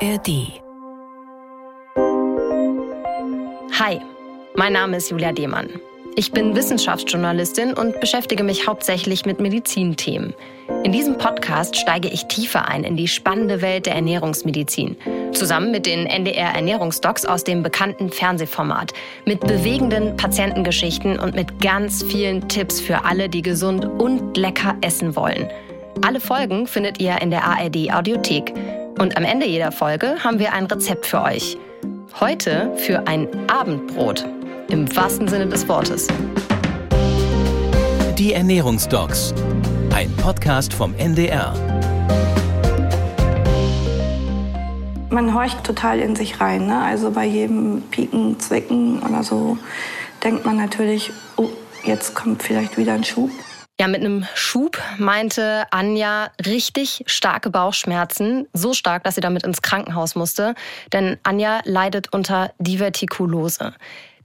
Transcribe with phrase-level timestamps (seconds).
[0.00, 0.60] ARD.
[3.80, 4.00] Hi,
[4.54, 5.68] mein Name ist Julia Demann.
[6.14, 10.34] Ich bin Wissenschaftsjournalistin und beschäftige mich hauptsächlich mit Medizinthemen.
[10.84, 14.96] In diesem Podcast steige ich tiefer ein in die spannende Welt der Ernährungsmedizin.
[15.32, 18.92] Zusammen mit den NDR Ernährungsdocs aus dem bekannten Fernsehformat.
[19.24, 25.16] Mit bewegenden Patientengeschichten und mit ganz vielen Tipps für alle, die gesund und lecker essen
[25.16, 25.50] wollen.
[26.06, 28.54] Alle Folgen findet ihr in der ARD Audiothek.
[28.98, 31.56] Und am Ende jeder Folge haben wir ein Rezept für euch.
[32.18, 34.26] Heute für ein Abendbrot.
[34.70, 36.08] Im wahrsten Sinne des Wortes.
[38.18, 39.34] Die Ernährungsdocs.
[39.94, 41.54] Ein Podcast vom NDR.
[45.10, 46.66] Man horcht total in sich rein.
[46.66, 46.82] Ne?
[46.82, 49.58] Also bei jedem Pieken, Zwicken oder so
[50.24, 51.50] denkt man natürlich, oh,
[51.84, 53.30] jetzt kommt vielleicht wieder ein Schub.
[53.80, 58.48] Ja, mit einem Schub meinte Anja richtig starke Bauchschmerzen.
[58.52, 60.56] So stark, dass sie damit ins Krankenhaus musste.
[60.92, 63.74] Denn Anja leidet unter Divertikulose.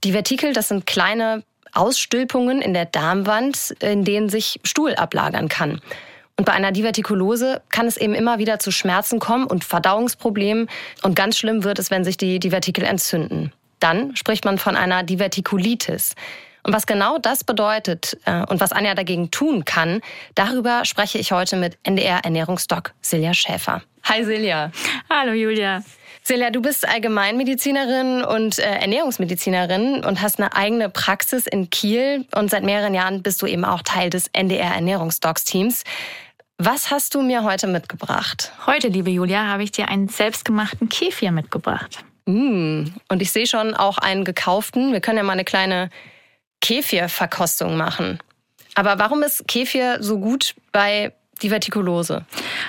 [0.02, 5.80] Divertikel, das sind kleine Ausstülpungen in der Darmwand, in denen sich Stuhl ablagern kann.
[6.36, 10.68] Und bei einer Divertikulose kann es eben immer wieder zu Schmerzen kommen und Verdauungsproblemen.
[11.02, 13.52] Und ganz schlimm wird es, wenn sich die Divertikel entzünden.
[13.78, 16.16] Dann spricht man von einer Divertikulitis.
[16.64, 20.00] Und was genau das bedeutet äh, und was Anja dagegen tun kann,
[20.34, 23.82] darüber spreche ich heute mit NDR Ernährungsdoc Silja Schäfer.
[24.04, 24.72] Hi Silja.
[25.10, 25.82] Hallo Julia.
[26.22, 32.50] Silja, du bist Allgemeinmedizinerin und äh, Ernährungsmedizinerin und hast eine eigene Praxis in Kiel und
[32.50, 35.84] seit mehreren Jahren bist du eben auch Teil des NDR Ernährungsdocs-Teams.
[36.56, 38.52] Was hast du mir heute mitgebracht?
[38.64, 42.04] Heute, liebe Julia, habe ich dir einen selbstgemachten Kefir mitgebracht.
[42.24, 44.94] Mm, und ich sehe schon auch einen gekauften.
[44.94, 45.90] Wir können ja mal eine kleine
[46.64, 48.18] Kefir-Verkostung machen.
[48.74, 51.12] Aber warum ist Kefir so gut bei
[51.42, 52.24] Divertikulose?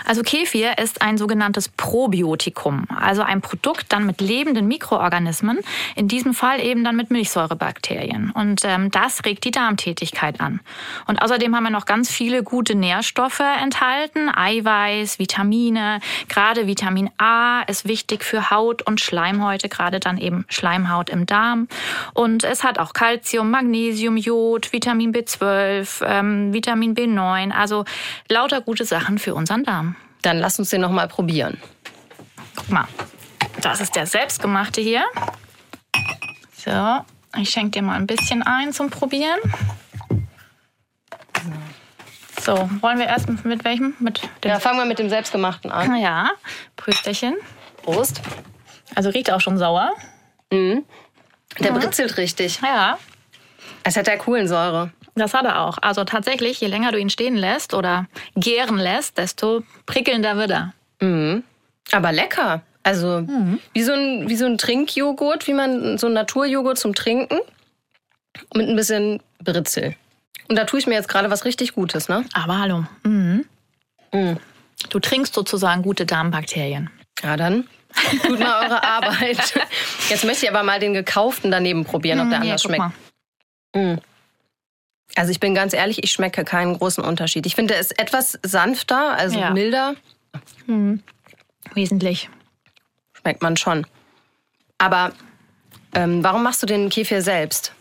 [0.05, 5.59] Also Kefir ist ein sogenanntes Probiotikum, also ein Produkt dann mit lebenden Mikroorganismen,
[5.95, 8.31] in diesem Fall eben dann mit Milchsäurebakterien.
[8.31, 10.59] Und ähm, das regt die Darmtätigkeit an.
[11.07, 15.99] Und außerdem haben wir noch ganz viele gute Nährstoffe enthalten, Eiweiß, Vitamine.
[16.27, 21.67] Gerade Vitamin A ist wichtig für Haut und Schleimhäute, gerade dann eben Schleimhaut im Darm.
[22.13, 27.85] Und es hat auch Calcium, Magnesium, Jod, Vitamin B12, ähm, Vitamin B9, also
[28.29, 29.95] lauter gute Sachen für unseren Darm.
[30.21, 31.61] Dann lass uns den noch mal probieren.
[32.55, 32.87] Guck mal,
[33.61, 35.03] das ist der selbstgemachte hier.
[36.55, 37.05] So,
[37.37, 39.39] ich schenke dir mal ein bisschen ein zum Probieren.
[42.41, 43.95] So, wollen wir erst mit welchem?
[43.99, 45.95] Mit dem ja, fangen wir mit dem selbstgemachten an.
[45.95, 46.29] Ja,
[46.75, 47.35] Prösterchen.
[47.83, 48.21] Prost.
[48.93, 49.91] Also riecht auch schon sauer.
[50.51, 50.85] Mhm.
[51.59, 51.77] Der ja.
[51.77, 52.59] britzelt richtig.
[52.61, 52.97] Ja.
[53.83, 54.91] Es hat ja Kohlensäure.
[55.15, 55.77] Das hat er auch.
[55.81, 60.73] Also tatsächlich, je länger du ihn stehen lässt oder gären lässt, desto prickelnder wird er.
[61.01, 61.43] Mhm.
[61.91, 62.61] Aber lecker.
[62.83, 63.59] Also mhm.
[63.73, 67.39] wie, so ein, wie so ein Trinkjoghurt, wie man so ein Naturjoghurt zum Trinken.
[68.53, 69.95] Mit ein bisschen Britzel.
[70.49, 72.25] Und da tue ich mir jetzt gerade was richtig Gutes, ne?
[72.33, 72.85] Aber hallo.
[73.03, 73.45] Mhm.
[74.13, 74.37] Mhm.
[74.89, 76.89] Du trinkst sozusagen gute Darmbakterien.
[77.23, 77.67] Ja, dann
[78.23, 79.53] tut mal eure Arbeit.
[80.09, 82.91] Jetzt möchte ich aber mal den gekauften daneben probieren, ob der mhm, ja, anders schmeckt.
[85.13, 87.45] Also ich bin ganz ehrlich, ich schmecke keinen großen Unterschied.
[87.45, 89.51] Ich finde, er ist etwas sanfter, also ja.
[89.51, 89.95] milder.
[90.65, 91.03] Hm.
[91.73, 92.29] Wesentlich.
[93.13, 93.85] Schmeckt man schon.
[94.77, 95.13] Aber
[95.93, 97.74] ähm, warum machst du den Kefir selbst?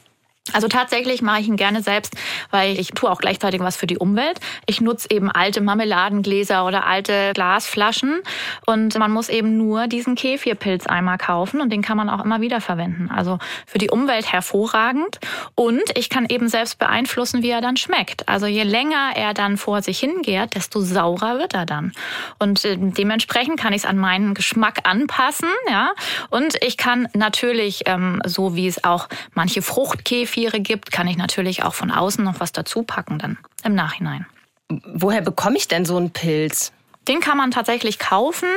[0.52, 2.14] Also tatsächlich mache ich ihn gerne selbst,
[2.50, 4.38] weil ich tue auch gleichzeitig was für die Umwelt.
[4.66, 8.20] Ich nutze eben alte Marmeladengläser oder alte Glasflaschen
[8.66, 12.42] und man muss eben nur diesen Kefirpilz einmal kaufen und den kann man auch immer
[12.42, 13.10] wieder verwenden.
[13.10, 15.18] Also für die Umwelt hervorragend
[15.54, 18.28] und ich kann eben selbst beeinflussen, wie er dann schmeckt.
[18.28, 21.92] Also je länger er dann vor sich hingärt, desto saurer wird er dann.
[22.38, 25.92] Und äh, dementsprechend kann ich es an meinen Geschmack anpassen, ja.
[26.28, 31.16] Und ich kann natürlich, ähm, so wie es auch manche Fruchtkäfer Kefire gibt, kann ich
[31.16, 34.26] natürlich auch von außen noch was dazu packen dann im Nachhinein.
[34.68, 36.72] Woher bekomme ich denn so einen Pilz?
[37.08, 38.48] Den kann man tatsächlich kaufen,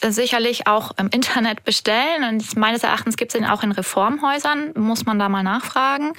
[0.00, 2.24] äh, sicherlich auch im Internet bestellen.
[2.24, 6.12] Und meines Erachtens gibt es den auch in Reformhäusern, muss man da mal nachfragen.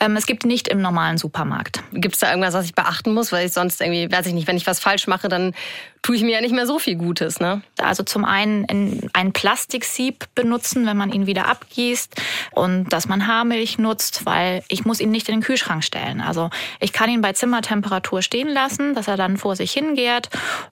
[0.00, 1.82] Ähm, es gibt ihn nicht im normalen Supermarkt.
[1.92, 3.32] Gibt es da irgendwas, was ich beachten muss?
[3.32, 5.54] Weil ich sonst irgendwie, weiß ich nicht, wenn ich was falsch mache, dann
[6.02, 7.40] tue ich mir ja nicht mehr so viel Gutes.
[7.40, 7.62] Ne?
[7.78, 12.20] Also zum einen ein Plastiksieb benutzen, wenn man ihn wieder abgießt
[12.52, 16.20] und dass man Haarmilch nutzt, weil ich muss ihn nicht in den Kühlschrank stellen.
[16.20, 20.30] Also ich kann ihn bei Zimmertemperatur stehen lassen, dass er dann vor sich hingärt.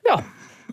[0.09, 0.25] Ja,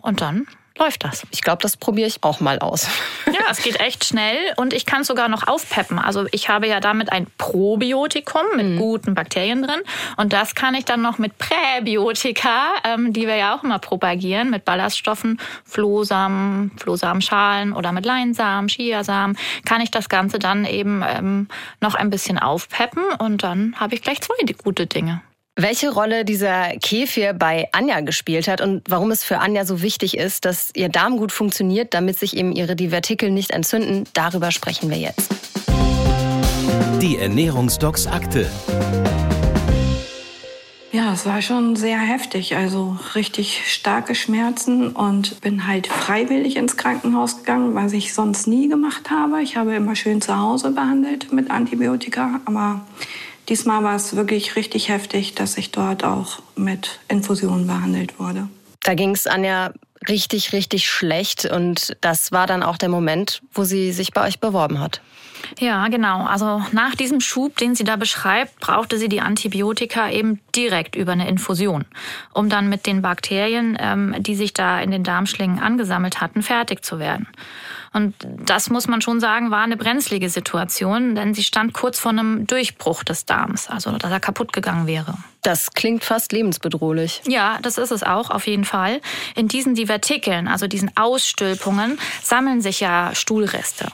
[0.04, 0.46] und dann
[0.78, 1.24] läuft das.
[1.30, 2.88] Ich glaube, das probiere ich auch mal aus.
[3.26, 5.98] Ja, es geht echt schnell und ich kann es sogar noch aufpeppen.
[5.98, 8.78] Also ich habe ja damit ein Probiotikum mit mhm.
[8.78, 9.80] guten Bakterien drin
[10.16, 14.50] und das kann ich dann noch mit Präbiotika, ähm, die wir ja auch immer propagieren,
[14.50, 21.48] mit Ballaststoffen, Flohsamen, Flohsamenschalen oder mit Leinsamen, Chiasamen, kann ich das Ganze dann eben ähm,
[21.80, 25.22] noch ein bisschen aufpeppen und dann habe ich gleich zwei gute Dinge.
[25.56, 30.16] Welche Rolle dieser Kefir bei Anja gespielt hat und warum es für Anja so wichtig
[30.16, 34.90] ist, dass ihr Darm gut funktioniert, damit sich eben ihre Divertikel nicht entzünden, darüber sprechen
[34.90, 35.30] wir jetzt.
[37.00, 38.50] Die Ernährungsdocs Akte.
[40.90, 46.76] Ja, es war schon sehr heftig, also richtig starke Schmerzen und bin halt freiwillig ins
[46.76, 49.40] Krankenhaus gegangen, was ich sonst nie gemacht habe.
[49.40, 52.80] Ich habe immer schön zu Hause behandelt mit Antibiotika, aber
[53.48, 58.48] Diesmal war es wirklich richtig heftig, dass ich dort auch mit Infusionen behandelt wurde.
[58.82, 59.72] Da ging es Anja
[60.08, 64.40] richtig, richtig schlecht und das war dann auch der Moment, wo sie sich bei euch
[64.40, 65.00] beworben hat.
[65.58, 66.24] Ja, genau.
[66.24, 71.12] Also nach diesem Schub, den sie da beschreibt, brauchte sie die Antibiotika eben direkt über
[71.12, 71.84] eine Infusion,
[72.32, 76.84] um dann mit den Bakterien, ähm, die sich da in den Darmschlingen angesammelt hatten, fertig
[76.84, 77.28] zu werden.
[77.94, 78.14] Und
[78.44, 82.44] das muss man schon sagen, war eine brenzlige Situation, denn sie stand kurz vor einem
[82.46, 85.16] Durchbruch des Darms, also dass er kaputt gegangen wäre.
[85.44, 87.20] Das klingt fast lebensbedrohlich.
[87.26, 89.02] Ja, das ist es auch, auf jeden Fall.
[89.36, 93.88] In diesen Divertikeln, also diesen Ausstülpungen, sammeln sich ja Stuhlreste.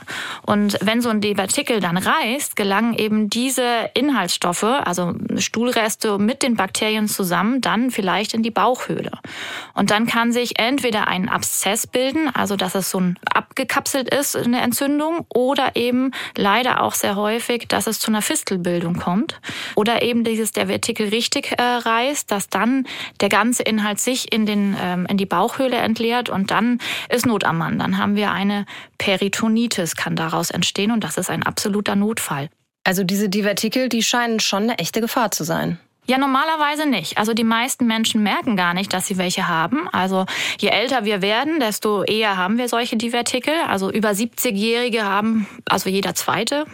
[0.46, 6.54] Und wenn so ein Divertikel dann reißt, gelangen eben diese Inhaltsstoffe, also Stuhlreste mit den
[6.54, 9.10] Bakterien zusammen, dann vielleicht in die Bauchhöhle.
[9.74, 14.36] Und dann kann sich entweder ein Abszess bilden, also dass es so ein abgekapselt ist,
[14.36, 19.40] eine Entzündung, oder eben leider auch sehr häufig, dass es zu einer Fistelbildung kommt.
[19.74, 22.86] Oder eben dieses Divertikel richtig Plastik äh, reißt, dass dann
[23.20, 26.78] der ganze Inhalt sich in, den, ähm, in die Bauchhöhle entleert und dann
[27.08, 27.78] ist Not am Mann.
[27.78, 28.66] Dann haben wir eine
[28.98, 32.48] Peritonitis, kann daraus entstehen und das ist ein absoluter Notfall.
[32.84, 35.78] Also diese Divertikel, die scheinen schon eine echte Gefahr zu sein.
[36.06, 37.18] Ja, normalerweise nicht.
[37.18, 39.88] Also die meisten Menschen merken gar nicht, dass sie welche haben.
[39.92, 40.26] Also
[40.58, 43.54] je älter wir werden, desto eher haben wir solche Divertikel.
[43.68, 46.64] Also über 70-Jährige haben, also jeder zweite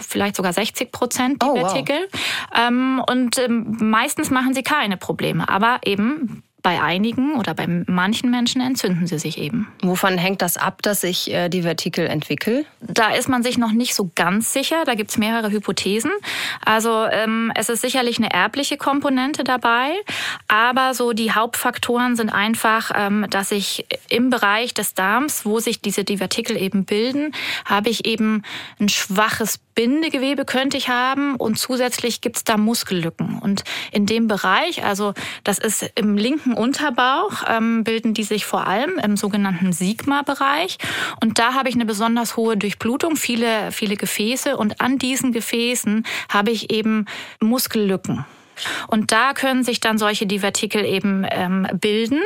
[0.00, 1.96] vielleicht sogar 60 Prozent die oh, Vertikel.
[1.96, 2.60] Wow.
[2.68, 5.48] Ähm, und ähm, meistens machen sie keine Probleme.
[5.48, 9.68] Aber eben bei einigen oder bei manchen Menschen entzünden sie sich eben.
[9.82, 12.64] Wovon hängt das ab, dass sich äh, die Vertikel entwickeln?
[12.80, 14.82] Da ist man sich noch nicht so ganz sicher.
[14.84, 16.10] Da gibt es mehrere Hypothesen.
[16.64, 19.92] Also ähm, es ist sicherlich eine erbliche Komponente dabei,
[20.48, 25.80] aber so die Hauptfaktoren sind einfach, ähm, dass ich im Bereich des Darms, wo sich
[25.80, 27.32] diese Divertikel eben bilden,
[27.64, 28.42] habe ich eben
[28.80, 33.38] ein schwaches Bindegewebe könnte ich haben und zusätzlich gibt es da Muskellücken.
[33.38, 33.62] Und
[33.92, 35.12] in dem Bereich, also
[35.44, 40.78] das ist im linken Unterbauch, ähm, bilden die sich vor allem im sogenannten Sigma-Bereich.
[41.22, 44.56] Und da habe ich eine besonders hohe Durchblutung, viele, viele Gefäße.
[44.56, 47.04] Und an diesen Gefäßen habe ich eben
[47.40, 48.24] Muskellücken.
[48.86, 52.22] Und da können sich dann solche Divertikel eben ähm, bilden.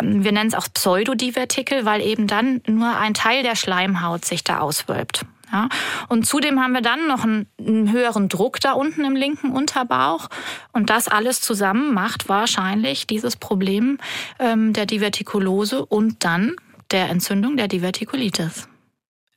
[0.00, 4.60] Wir nennen es auch Pseudodivertikel, weil eben dann nur ein Teil der Schleimhaut sich da
[4.60, 5.26] auswölbt.
[5.54, 5.68] Ja?
[6.08, 10.28] Und zudem haben wir dann noch einen, einen, höheren Druck da unten im linken Unterbauch.
[10.72, 13.98] Und das alles zusammen macht wahrscheinlich dieses Problem
[14.40, 16.56] ähm, der Divertikulose und dann
[16.90, 18.68] der Entzündung der Divertikulitis.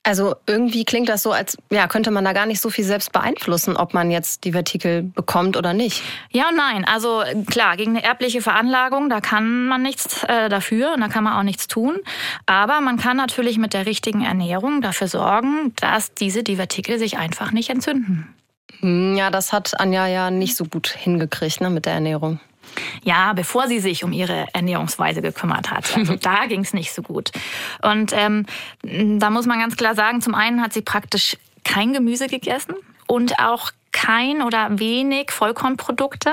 [0.07, 3.11] Also irgendwie klingt das so, als ja, könnte man da gar nicht so viel selbst
[3.11, 6.01] beeinflussen, ob man jetzt die Vertikel bekommt oder nicht.
[6.31, 6.85] Ja und nein.
[6.85, 11.25] Also klar, gegen eine erbliche Veranlagung, da kann man nichts äh, dafür und da kann
[11.25, 11.97] man auch nichts tun.
[12.45, 17.51] Aber man kann natürlich mit der richtigen Ernährung dafür sorgen, dass diese Divertikel sich einfach
[17.51, 18.33] nicht entzünden.
[18.79, 22.39] Hm, ja, das hat Anja ja nicht so gut hingekriegt ne, mit der Ernährung.
[23.03, 25.95] Ja, bevor sie sich um ihre Ernährungsweise gekümmert hat.
[25.95, 27.31] Also da ging es nicht so gut.
[27.81, 28.45] Und ähm,
[28.83, 32.75] da muss man ganz klar sagen, zum einen hat sie praktisch kein Gemüse gegessen
[33.07, 36.31] und auch kein oder wenig Vollkornprodukte,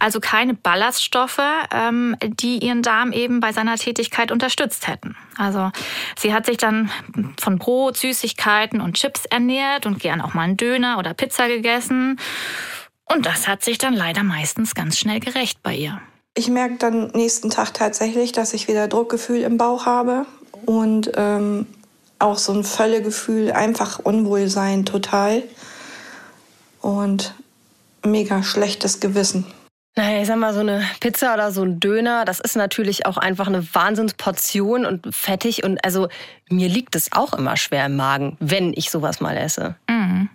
[0.00, 1.38] also keine Ballaststoffe,
[1.72, 5.16] ähm, die ihren Darm eben bei seiner Tätigkeit unterstützt hätten.
[5.36, 5.70] Also
[6.16, 6.90] sie hat sich dann
[7.38, 12.18] von Brot, Süßigkeiten und Chips ernährt und gern auch mal einen Döner oder Pizza gegessen.
[13.12, 16.00] Und das hat sich dann leider meistens ganz schnell gerecht bei ihr.
[16.34, 20.26] Ich merke dann nächsten Tag tatsächlich, dass ich wieder Druckgefühl im Bauch habe
[20.66, 21.66] und ähm,
[22.18, 25.42] auch so ein Völlegefühl, einfach Unwohlsein total
[26.80, 27.34] und
[28.04, 29.46] mega schlechtes Gewissen.
[29.96, 33.16] Naja, ich sag mal, so eine Pizza oder so ein Döner, das ist natürlich auch
[33.16, 35.64] einfach eine Wahnsinnsportion und fettig.
[35.64, 36.08] Und also
[36.48, 39.74] mir liegt es auch immer schwer im Magen, wenn ich sowas mal esse.
[39.88, 40.28] Mhm.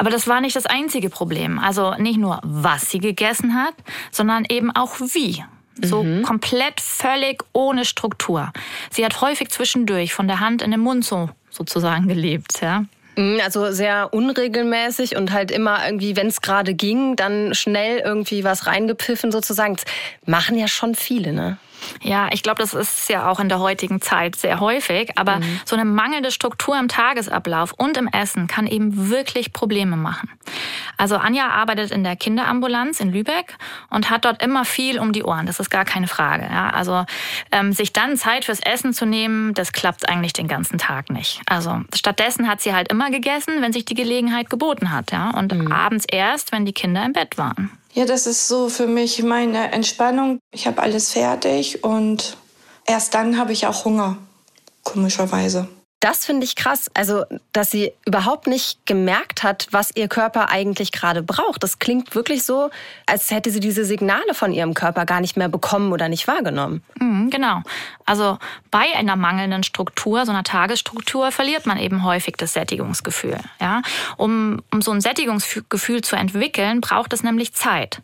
[0.00, 1.58] Aber das war nicht das einzige Problem.
[1.58, 3.74] Also nicht nur, was sie gegessen hat,
[4.10, 5.44] sondern eben auch wie.
[5.82, 6.22] So mhm.
[6.22, 8.50] komplett völlig ohne Struktur.
[8.90, 12.86] Sie hat häufig zwischendurch von der Hand in den Mund so sozusagen gelebt, ja.
[13.16, 18.42] Mhm, also sehr unregelmäßig und halt immer irgendwie, wenn es gerade ging, dann schnell irgendwie
[18.42, 19.76] was reingepfiffen sozusagen.
[19.76, 19.84] Das
[20.24, 21.58] machen ja schon viele, ne?
[22.02, 25.12] Ja, ich glaube, das ist ja auch in der heutigen Zeit sehr häufig.
[25.16, 25.60] Aber mhm.
[25.64, 30.30] so eine mangelnde Struktur im Tagesablauf und im Essen kann eben wirklich Probleme machen.
[30.96, 33.56] Also Anja arbeitet in der Kinderambulanz in Lübeck
[33.90, 35.46] und hat dort immer viel um die Ohren.
[35.46, 36.44] Das ist gar keine Frage.
[36.44, 37.04] Ja, also
[37.52, 41.40] ähm, sich dann Zeit fürs Essen zu nehmen, das klappt eigentlich den ganzen Tag nicht.
[41.46, 45.12] Also stattdessen hat sie halt immer gegessen, wenn sich die Gelegenheit geboten hat.
[45.12, 45.72] Ja, und mhm.
[45.72, 47.70] abends erst, wenn die Kinder im Bett waren.
[47.92, 50.38] Ja, das ist so für mich meine Entspannung.
[50.52, 52.36] Ich habe alles fertig und
[52.86, 54.16] erst dann habe ich auch Hunger,
[54.84, 55.66] komischerweise.
[56.00, 56.90] Das finde ich krass.
[56.94, 61.62] Also, dass sie überhaupt nicht gemerkt hat, was ihr Körper eigentlich gerade braucht.
[61.62, 62.70] Das klingt wirklich so,
[63.04, 66.82] als hätte sie diese Signale von ihrem Körper gar nicht mehr bekommen oder nicht wahrgenommen.
[66.98, 67.60] Mhm, genau.
[68.06, 68.38] Also
[68.70, 73.38] bei einer mangelnden Struktur, so einer Tagesstruktur, verliert man eben häufig das Sättigungsgefühl.
[73.60, 73.82] Ja?
[74.16, 78.00] Um, um so ein Sättigungsgefühl zu entwickeln, braucht es nämlich Zeit.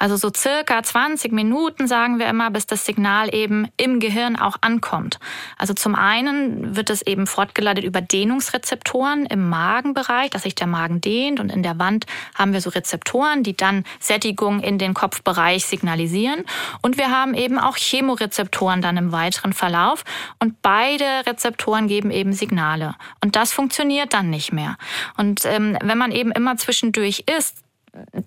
[0.00, 4.56] Also so circa 20 Minuten, sagen wir immer, bis das Signal eben im Gehirn auch
[4.62, 5.20] ankommt.
[5.58, 11.02] Also zum einen wird es eben fortgeleitet über Dehnungsrezeptoren im Magenbereich, dass sich der Magen
[11.02, 15.66] dehnt und in der Wand haben wir so Rezeptoren, die dann Sättigung in den Kopfbereich
[15.66, 16.44] signalisieren.
[16.80, 20.02] Und wir haben eben auch Chemorezeptoren dann im weiteren Verlauf
[20.38, 22.94] und beide Rezeptoren geben eben Signale.
[23.22, 24.78] Und das funktioniert dann nicht mehr.
[25.18, 27.65] Und ähm, wenn man eben immer zwischendurch isst,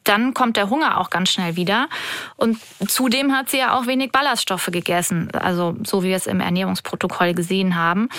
[0.03, 1.87] dann kommt der Hunger auch ganz schnell wieder.
[2.35, 2.57] Und
[2.87, 7.33] zudem hat sie ja auch wenig Ballaststoffe gegessen, also so wie wir es im Ernährungsprotokoll
[7.33, 8.09] gesehen haben.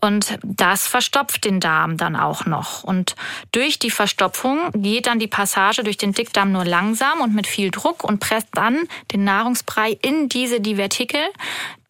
[0.00, 2.84] Und das verstopft den Darm dann auch noch.
[2.84, 3.16] Und
[3.52, 7.70] durch die Verstopfung geht dann die Passage durch den Dickdarm nur langsam und mit viel
[7.70, 11.20] Druck und presst dann den Nahrungsbrei in diese Divertikel,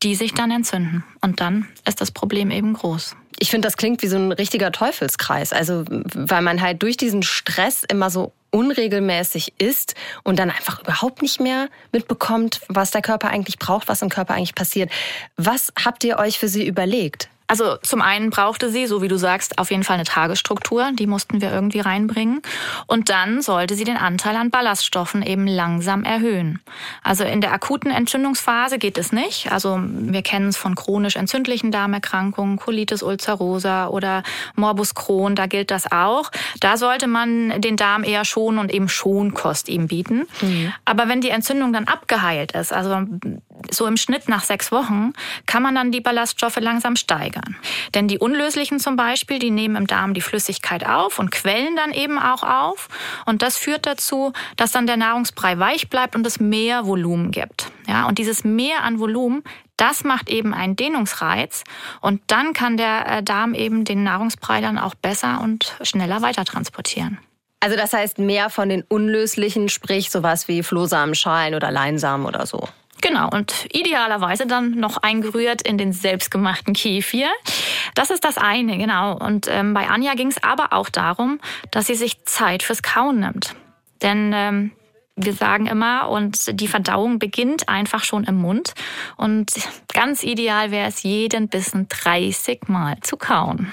[0.03, 1.05] die sich dann entzünden.
[1.21, 3.17] Und dann ist das Problem eben groß.
[3.39, 5.53] Ich finde, das klingt wie so ein richtiger Teufelskreis.
[5.53, 11.23] Also, weil man halt durch diesen Stress immer so unregelmäßig isst und dann einfach überhaupt
[11.23, 14.91] nicht mehr mitbekommt, was der Körper eigentlich braucht, was im Körper eigentlich passiert.
[15.37, 17.29] Was habt ihr euch für sie überlegt?
[17.51, 20.93] Also zum einen brauchte sie, so wie du sagst, auf jeden Fall eine Tagesstruktur.
[20.93, 22.43] Die mussten wir irgendwie reinbringen.
[22.87, 26.61] Und dann sollte sie den Anteil an Ballaststoffen eben langsam erhöhen.
[27.03, 29.51] Also in der akuten Entzündungsphase geht es nicht.
[29.51, 34.23] Also wir kennen es von chronisch entzündlichen Darmerkrankungen, Colitis ulcerosa oder
[34.55, 36.31] Morbus Crohn, da gilt das auch.
[36.61, 40.29] Da sollte man den Darm eher schonen und eben Schonkost ihm bieten.
[40.41, 40.73] Mhm.
[40.85, 43.09] Aber wenn die Entzündung dann abgeheilt ist, also
[43.73, 45.15] so im Schnitt nach sechs Wochen,
[45.47, 47.57] kann man dann die Ballaststoffe langsam steigern steigern.
[47.95, 51.93] Denn die unlöslichen zum Beispiel, die nehmen im Darm die Flüssigkeit auf und quellen dann
[51.93, 52.89] eben auch auf.
[53.27, 57.71] Und das führt dazu, dass dann der Nahrungsbrei weich bleibt und es mehr Volumen gibt.
[57.87, 59.43] Ja, und dieses Mehr an Volumen,
[59.77, 61.65] das macht eben einen Dehnungsreiz
[62.01, 66.45] und dann kann der äh, Darm eben den Nahrungsbrei dann auch besser und schneller weiter
[66.45, 67.19] transportieren.
[67.61, 72.69] Also das heißt mehr von den unlöslichen, sprich sowas wie Flohsamenschalen oder Leinsamen oder so.
[73.01, 77.29] Genau, und idealerweise dann noch eingerührt in den selbstgemachten Kefir.
[77.95, 79.17] Das ist das eine, genau.
[79.17, 81.41] Und ähm, bei Anja ging es aber auch darum,
[81.71, 83.55] dass sie sich Zeit fürs Kauen nimmt.
[84.03, 84.73] Denn ähm,
[85.17, 88.75] wir sagen immer, und die Verdauung beginnt einfach schon im Mund.
[89.17, 89.53] Und
[89.93, 93.73] ganz ideal wäre es, jeden Bissen 30 Mal zu kauen.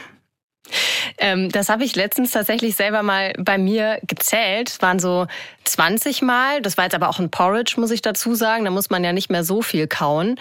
[1.18, 4.70] Ähm, das habe ich letztens tatsächlich selber mal bei mir gezählt.
[4.70, 5.28] Es waren so
[5.64, 6.62] 20 Mal.
[6.62, 8.66] Das war jetzt aber auch ein Porridge, muss ich dazu sagen.
[8.66, 10.40] Da muss man ja nicht mehr so viel kauen.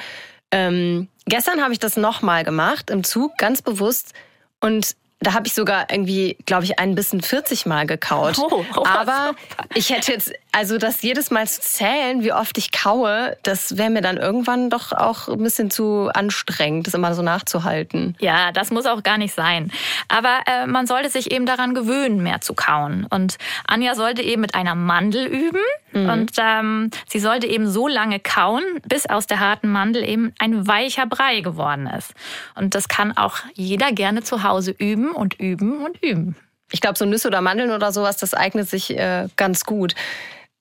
[0.51, 4.13] Ähm, gestern habe ich das nochmal gemacht im Zug, ganz bewusst.
[4.61, 8.39] Und da habe ich sogar irgendwie, glaube ich, ein bisschen 40 Mal gekaut.
[8.39, 9.35] Oh, oh, Aber
[9.75, 13.91] ich hätte jetzt, also das jedes Mal zu zählen, wie oft ich kaue, das wäre
[13.91, 18.17] mir dann irgendwann doch auch ein bisschen zu anstrengend, das immer so nachzuhalten.
[18.21, 19.71] Ja, das muss auch gar nicht sein.
[20.09, 23.07] Aber äh, man sollte sich eben daran gewöhnen, mehr zu kauen.
[23.11, 23.37] Und
[23.67, 25.61] Anja sollte eben mit einer Mandel üben.
[25.93, 26.09] Mhm.
[26.09, 30.67] Und ähm, sie sollte eben so lange kauen, bis aus der harten Mandel eben ein
[30.67, 32.15] weicher Brei geworden ist.
[32.55, 36.35] Und das kann auch jeder gerne zu Hause üben und üben und üben.
[36.73, 39.95] Ich glaube, so Nüsse oder Mandeln oder sowas, das eignet sich äh, ganz gut.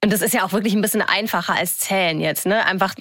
[0.05, 2.63] Und das ist ja auch wirklich ein bisschen einfacher als Zählen jetzt, ne?
[2.63, 2.93] Einfach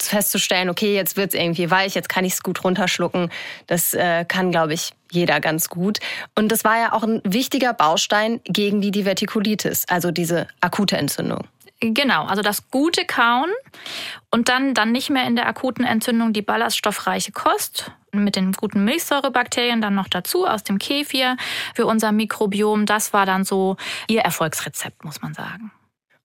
[0.00, 3.32] festzustellen, okay, jetzt wird es irgendwie weich, jetzt kann ich es gut runterschlucken.
[3.66, 5.98] Das äh, kann, glaube ich, jeder ganz gut.
[6.36, 11.48] Und das war ja auch ein wichtiger Baustein gegen die Divertikulitis, also diese akute Entzündung.
[11.80, 13.50] Genau, also das gute Kauen
[14.30, 18.84] und dann, dann nicht mehr in der akuten Entzündung die ballaststoffreiche Kost mit den guten
[18.84, 21.36] Milchsäurebakterien dann noch dazu aus dem Kefir
[21.74, 22.86] für unser Mikrobiom.
[22.86, 23.76] Das war dann so
[24.06, 25.72] ihr Erfolgsrezept, muss man sagen.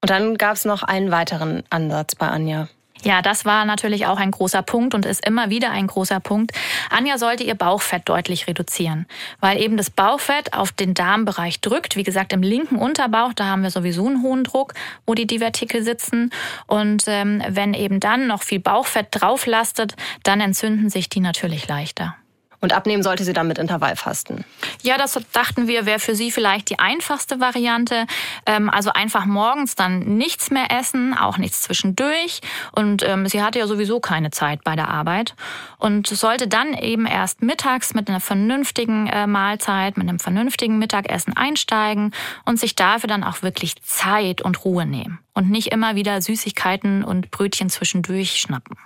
[0.02, 2.68] Und dann gab es noch einen weiteren Ansatz bei Anja.
[3.04, 6.52] Ja, das war natürlich auch ein großer Punkt und ist immer wieder ein großer Punkt.
[6.92, 9.08] Anja sollte ihr Bauchfett deutlich reduzieren,
[9.40, 11.96] weil eben das Bauchfett auf den Darmbereich drückt.
[11.96, 14.76] Wie gesagt, im linken Unterbauch, da haben wir sowieso einen hohen Druck,
[15.08, 16.32] wo die Divertikel sitzen.
[16.68, 22.16] Und ähm, wenn eben dann noch viel Bauchfett drauflastet, dann entzünden sich die natürlich leichter.
[22.62, 24.46] Und abnehmen sollte sie dann mit Intervallfasten.
[24.84, 28.06] Ja, das dachten wir, wäre für sie vielleicht die einfachste Variante.
[28.46, 32.42] Ähm, also einfach morgens dann nichts mehr essen, auch nichts zwischendurch.
[32.72, 35.36] Und ähm, sie hatte ja sowieso keine Zeit bei der Arbeit.
[35.80, 41.36] Und sollte dann eben erst mittags mit einer vernünftigen äh, Mahlzeit, mit einem vernünftigen Mittagessen
[41.36, 42.14] einsteigen
[42.46, 45.18] und sich dafür dann auch wirklich Zeit und Ruhe nehmen.
[45.34, 48.78] Und nicht immer wieder Süßigkeiten und Brötchen zwischendurch schnappen.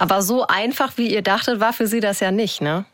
[0.00, 2.86] Aber so einfach, wie ihr dachtet, war für sie das ja nicht, ne?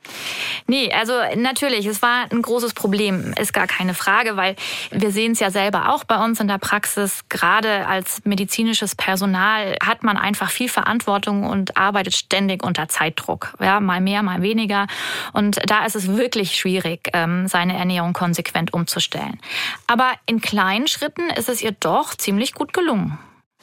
[0.66, 4.56] Nee, also natürlich, es war ein großes Problem, ist gar keine Frage, weil
[4.90, 7.20] wir sehen es ja selber auch bei uns in der Praxis.
[7.28, 13.54] Gerade als medizinisches Personal hat man einfach viel Verantwortung und arbeitet ständig unter Zeitdruck.
[13.60, 14.88] Ja, mal mehr, mal weniger.
[15.32, 19.38] Und da ist es wirklich schwierig, ähm, seine Ernährung konsequent umzustellen.
[19.86, 23.16] Aber in kleinen Schritten ist es ihr doch ziemlich gut gelungen.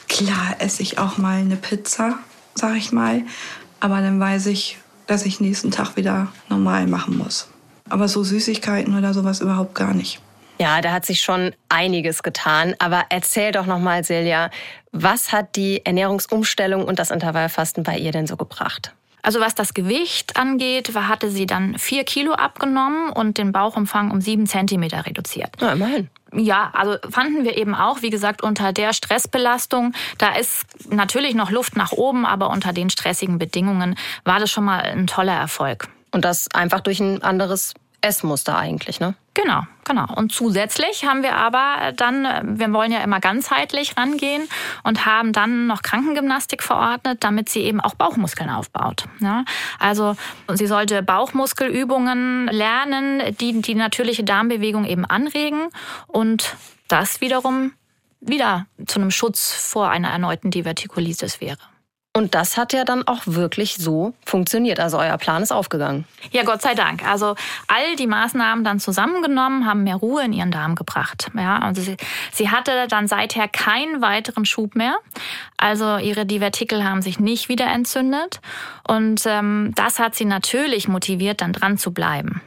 [0.07, 2.19] Klar esse ich auch mal eine Pizza
[2.55, 3.23] sag ich mal.
[3.79, 7.49] Aber dann weiß ich, dass ich nächsten Tag wieder normal machen muss.
[7.89, 10.21] Aber so Süßigkeiten oder sowas überhaupt gar nicht.
[10.59, 12.75] Ja, da hat sich schon einiges getan.
[12.79, 14.49] Aber erzähl doch nochmal, Silja,
[14.91, 18.93] was hat die Ernährungsumstellung und das Intervallfasten bei ihr denn so gebracht?
[19.23, 24.21] Also was das Gewicht angeht, hatte sie dann vier Kilo abgenommen und den Bauchumfang um
[24.21, 25.55] sieben Zentimeter reduziert.
[25.61, 26.09] Na, immerhin.
[26.35, 31.51] Ja, also fanden wir eben auch, wie gesagt, unter der Stressbelastung, da ist natürlich noch
[31.51, 35.87] Luft nach oben, aber unter den stressigen Bedingungen war das schon mal ein toller Erfolg.
[36.11, 39.15] Und das einfach durch ein anderes Essmuster eigentlich, ne?
[39.35, 40.05] Genau, genau.
[40.15, 44.47] Und zusätzlich haben wir aber dann, wir wollen ja immer ganzheitlich rangehen
[44.83, 49.05] und haben dann noch Krankengymnastik verordnet, damit sie eben auch Bauchmuskeln aufbaut.
[49.21, 49.43] Ja,
[49.79, 50.15] also
[50.53, 55.69] sie sollte Bauchmuskelübungen lernen, die die natürliche Darmbewegung eben anregen
[56.07, 56.55] und
[56.87, 57.73] das wiederum
[58.21, 61.57] wieder zu einem Schutz vor einer erneuten Divertikulitis wäre.
[62.15, 64.79] Und das hat ja dann auch wirklich so funktioniert.
[64.79, 66.05] Also euer Plan ist aufgegangen.
[66.31, 67.03] Ja, Gott sei Dank.
[67.07, 67.35] Also
[67.67, 71.31] all die Maßnahmen dann zusammengenommen haben mehr Ruhe in ihren Darm gebracht.
[71.35, 71.97] Ja, also sie,
[72.31, 74.95] sie hatte dann seither keinen weiteren Schub mehr.
[75.57, 78.41] Also ihre Divertikel haben sich nicht wieder entzündet.
[78.87, 82.41] Und ähm, das hat sie natürlich motiviert, dann dran zu bleiben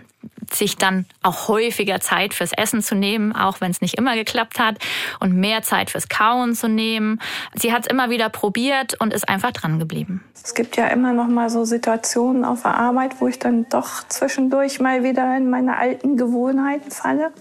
[0.52, 4.58] sich dann auch häufiger Zeit fürs Essen zu nehmen, auch wenn es nicht immer geklappt
[4.58, 4.78] hat,
[5.20, 7.20] und mehr Zeit fürs Kauen zu nehmen.
[7.54, 10.24] Sie hat es immer wieder probiert und ist einfach dran geblieben.
[10.34, 14.06] Es gibt ja immer noch mal so Situationen auf der Arbeit, wo ich dann doch
[14.08, 17.32] zwischendurch mal wieder in meine alten Gewohnheiten falle.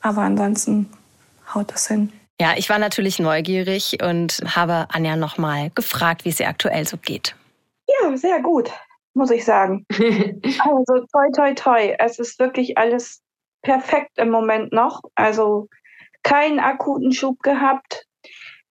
[0.00, 0.90] Aber ansonsten
[1.54, 2.12] haut das hin.
[2.40, 6.86] Ja, ich war natürlich neugierig und habe Anja noch mal gefragt, wie es ihr aktuell
[6.86, 7.34] so geht.
[7.88, 8.70] Ja, sehr gut
[9.16, 9.86] muss ich sagen.
[9.90, 11.96] also toi, toi, toi.
[11.98, 13.22] Es ist wirklich alles
[13.62, 15.00] perfekt im Moment noch.
[15.14, 15.68] Also
[16.22, 18.06] keinen akuten Schub gehabt.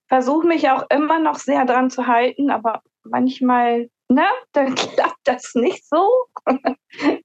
[0.08, 5.56] Versuche mich auch immer noch sehr dran zu halten, aber manchmal, ne, dann klappt das
[5.56, 6.08] nicht so.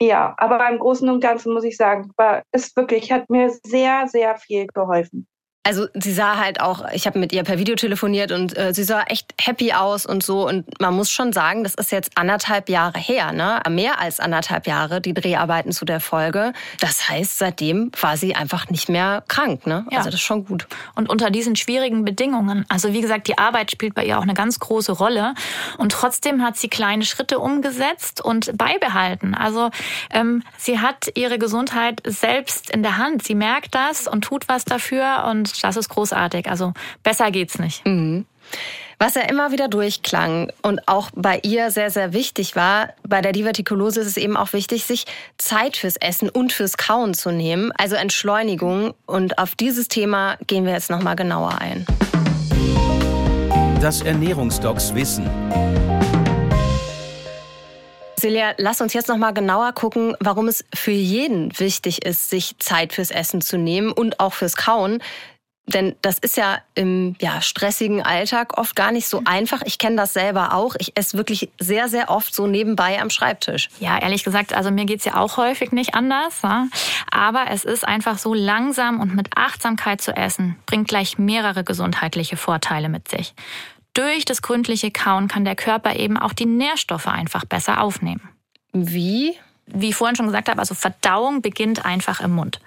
[0.00, 4.08] ja, aber im Großen und Ganzen muss ich sagen, war es wirklich, hat mir sehr,
[4.08, 5.28] sehr viel geholfen.
[5.64, 8.82] Also sie sah halt auch, ich habe mit ihr per Video telefoniert und äh, sie
[8.82, 10.46] sah echt happy aus und so.
[10.48, 13.60] Und man muss schon sagen, das ist jetzt anderthalb Jahre her, ne?
[13.70, 16.52] Mehr als anderthalb Jahre, die Dreharbeiten zu der Folge.
[16.80, 19.86] Das heißt, seitdem war sie einfach nicht mehr krank, ne?
[19.90, 19.98] Ja.
[19.98, 20.66] Also das ist schon gut.
[20.96, 24.34] Und unter diesen schwierigen Bedingungen, also wie gesagt, die Arbeit spielt bei ihr auch eine
[24.34, 25.34] ganz große Rolle.
[25.78, 29.36] Und trotzdem hat sie kleine Schritte umgesetzt und beibehalten.
[29.36, 29.70] Also
[30.10, 33.22] ähm, sie hat ihre Gesundheit selbst in der Hand.
[33.22, 36.48] Sie merkt das und tut was dafür und das ist großartig.
[36.48, 37.84] Also besser geht's nicht.
[37.86, 38.26] Mhm.
[38.98, 43.32] Was ja immer wieder durchklang und auch bei ihr sehr, sehr wichtig war, bei der
[43.32, 45.06] Divertikulose ist es eben auch wichtig, sich
[45.38, 48.94] Zeit fürs Essen und fürs Kauen zu nehmen, also Entschleunigung.
[49.06, 51.84] Und auf dieses Thema gehen wir jetzt nochmal genauer ein.
[53.80, 55.28] Das Ernährungsdocs Wissen.
[58.22, 62.56] Silja, lass uns jetzt noch mal genauer gucken, warum es für jeden wichtig ist, sich
[62.60, 65.02] Zeit fürs Essen zu nehmen und auch fürs Kauen.
[65.66, 69.62] Denn das ist ja im ja, stressigen Alltag oft gar nicht so einfach.
[69.64, 70.74] Ich kenne das selber auch.
[70.78, 73.68] Ich esse wirklich sehr, sehr oft so nebenbei am Schreibtisch.
[73.78, 76.42] Ja, ehrlich gesagt, also mir geht's ja auch häufig nicht anders.
[76.42, 76.66] Ja?
[77.10, 82.36] Aber es ist einfach so langsam und mit Achtsamkeit zu essen, bringt gleich mehrere gesundheitliche
[82.36, 83.32] Vorteile mit sich.
[83.94, 88.28] Durch das gründliche Kauen kann der Körper eben auch die Nährstoffe einfach besser aufnehmen.
[88.72, 89.36] Wie?
[89.66, 92.60] Wie ich vorhin schon gesagt habe, also Verdauung beginnt einfach im Mund.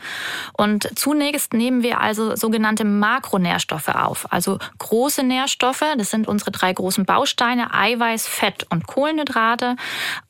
[0.53, 6.73] Und zunächst nehmen wir also sogenannte Makronährstoffe auf, also große Nährstoffe, das sind unsere drei
[6.73, 9.75] großen Bausteine, Eiweiß, Fett und Kohlenhydrate.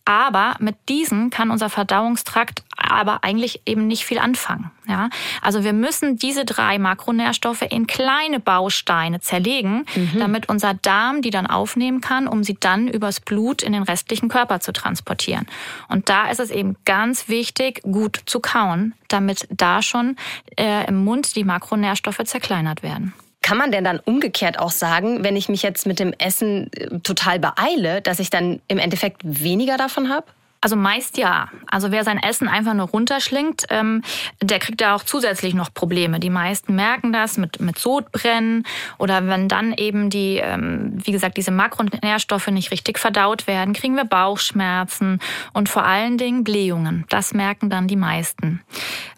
[0.06, 4.70] Aber mit diesen kann unser Verdauungstrakt aber eigentlich eben nicht viel anfangen.
[4.88, 5.10] Ja?
[5.42, 10.20] Also wir müssen diese drei Makronährstoffe in kleine Bausteine zerlegen, mhm.
[10.20, 14.30] damit unser Darm die dann aufnehmen kann, um sie dann übers Blut in den restlichen
[14.30, 15.48] Körper zu transportieren.
[15.90, 20.18] Und da ist es eben ganz wichtig, gut zu kauen, damit da schon
[20.58, 23.14] äh, im Mund die Makronährstoffe zerkleinert werden.
[23.46, 26.98] Kann man denn dann umgekehrt auch sagen, wenn ich mich jetzt mit dem Essen äh,
[27.02, 30.26] total beeile, dass ich dann im Endeffekt weniger davon habe?
[30.66, 31.50] Also meist ja.
[31.68, 34.02] Also wer sein Essen einfach nur runterschlingt, ähm,
[34.42, 36.20] der kriegt da auch zusätzlich noch Probleme.
[36.20, 38.66] Die meisten merken das mit, mit Sodbrennen
[38.98, 43.96] oder wenn dann eben die, ähm, wie gesagt, diese Makronährstoffe nicht richtig verdaut werden, kriegen
[43.96, 45.20] wir Bauchschmerzen
[45.54, 47.06] und vor allen Dingen Blähungen.
[47.10, 48.64] Das merken dann die meisten.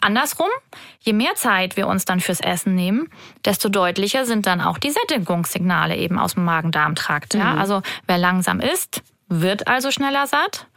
[0.01, 0.49] Andersrum,
[0.99, 3.07] je mehr Zeit wir uns dann fürs Essen nehmen,
[3.45, 7.35] desto deutlicher sind dann auch die Sättigungssignale eben aus dem Magen-Darm-Trakt.
[7.35, 7.53] Ja?
[7.53, 7.59] Mhm.
[7.59, 10.67] Also wer langsam isst, wird also schneller satt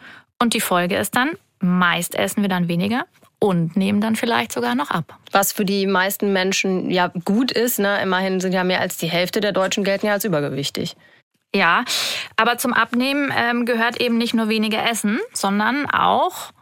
[0.40, 3.06] und die Folge ist dann, meist essen wir dann weniger
[3.38, 5.18] und nehmen dann vielleicht sogar noch ab.
[5.32, 8.00] Was für die meisten Menschen ja gut ist, ne?
[8.02, 10.96] immerhin sind ja mehr als die Hälfte der Deutschen gelten ja als übergewichtig.
[11.54, 11.84] Ja,
[12.36, 16.52] aber zum Abnehmen ähm, gehört eben nicht nur weniger Essen, sondern auch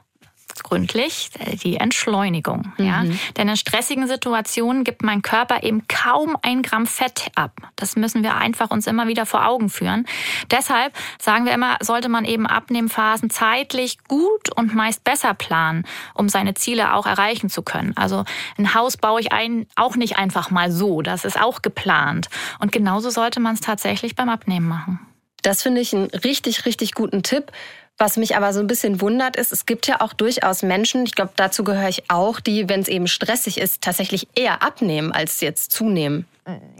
[0.68, 2.72] gründlich, äh, die Entschleunigung.
[2.76, 2.84] Mhm.
[2.84, 3.04] Ja?
[3.36, 7.52] Denn in stressigen Situationen gibt mein Körper eben kaum ein Gramm Fett ab.
[7.76, 10.06] Das müssen wir einfach uns immer wieder vor Augen führen.
[10.50, 16.28] Deshalb sagen wir immer, sollte man eben Abnehmphasen zeitlich gut und meist besser planen, um
[16.28, 17.96] seine Ziele auch erreichen zu können.
[17.96, 18.24] Also
[18.56, 21.02] ein Haus baue ich ein, auch nicht einfach mal so.
[21.02, 22.28] Das ist auch geplant.
[22.58, 25.00] Und genauso sollte man es tatsächlich beim Abnehmen machen.
[25.42, 27.52] Das finde ich einen richtig, richtig guten Tipp.
[27.98, 31.16] Was mich aber so ein bisschen wundert, ist, es gibt ja auch durchaus Menschen, ich
[31.16, 35.40] glaube, dazu gehöre ich auch, die, wenn es eben stressig ist, tatsächlich eher abnehmen als
[35.40, 36.24] jetzt zunehmen.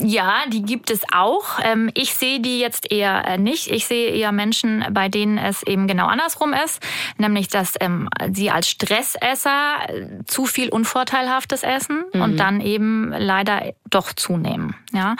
[0.02, 1.58] Ja, die gibt es auch.
[1.62, 3.66] Ähm, ich sehe die jetzt eher äh, nicht.
[3.66, 6.82] Ich sehe eher Menschen, bei denen es eben genau andersrum ist,
[7.18, 12.22] nämlich dass ähm, sie als Stressesser äh, zu viel Unvorteilhaftes essen mhm.
[12.22, 14.74] und dann eben leider doch zunehmen.
[14.92, 15.16] Ja,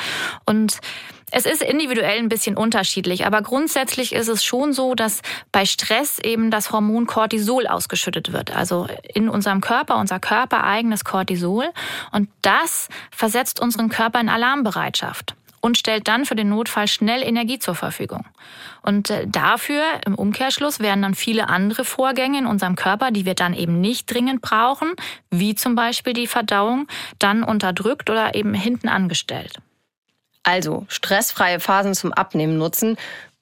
[0.47, 0.79] und
[1.31, 5.21] es ist individuell ein bisschen unterschiedlich, aber grundsätzlich ist es schon so, dass
[5.53, 8.55] bei Stress eben das Hormon Cortisol ausgeschüttet wird.
[8.55, 11.67] Also in unserem Körper, unser Körper eigenes Cortisol.
[12.13, 17.59] Und das versetzt unseren Körper in Alarmbereitschaft und stellt dann für den Notfall schnell Energie
[17.59, 18.25] zur Verfügung.
[18.83, 23.35] Und äh, dafür im Umkehrschluss werden dann viele andere Vorgänge in unserem Körper, die wir
[23.35, 24.93] dann eben nicht dringend brauchen,
[25.31, 26.87] wie zum Beispiel die Verdauung,
[27.19, 29.61] dann unterdrückt oder eben hinten angestellt.
[30.49, 32.97] Also stressfreie Phasen zum Abnehmen nutzen.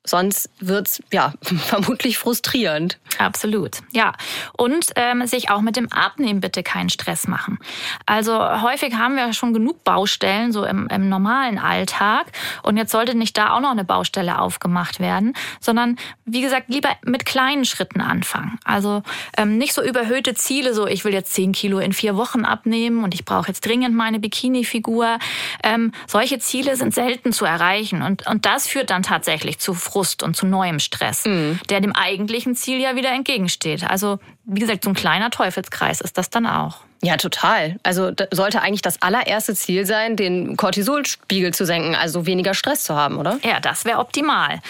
[0.07, 2.99] Sonst wird's ja vermutlich frustrierend.
[3.19, 4.13] Absolut, ja.
[4.57, 7.59] Und ähm, sich auch mit dem Abnehmen bitte keinen Stress machen.
[8.05, 12.27] Also häufig haben wir schon genug Baustellen so im, im normalen Alltag
[12.63, 16.91] und jetzt sollte nicht da auch noch eine Baustelle aufgemacht werden, sondern wie gesagt lieber
[17.03, 18.59] mit kleinen Schritten anfangen.
[18.65, 19.03] Also
[19.37, 23.03] ähm, nicht so überhöhte Ziele, so ich will jetzt 10 Kilo in vier Wochen abnehmen
[23.03, 25.19] und ich brauche jetzt dringend meine Bikini-Figur.
[25.63, 29.96] Ähm, solche Ziele sind selten zu erreichen und, und das führt dann tatsächlich zu Frust
[30.23, 31.59] und zu neuem Stress, mhm.
[31.71, 33.85] der dem eigentlichen Ziel ja wieder entgegensteht.
[33.85, 36.81] Also wie gesagt, so ein kleiner Teufelskreis ist das dann auch.
[37.03, 37.79] Ja, total.
[37.83, 42.97] Also sollte eigentlich das allererste Ziel sein, den Cortisolspiegel zu senken, also weniger Stress zu
[42.97, 43.39] haben, oder?
[43.45, 44.61] Ja, das wäre optimal.